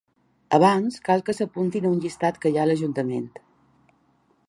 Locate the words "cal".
1.09-1.21